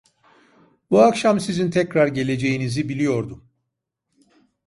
Bu 0.91 0.99
akşam 1.01 1.39
sizin 1.39 1.71
tekrar 1.71 2.07
geleceğinizi 2.07 2.89
biliyordum! 2.89 3.49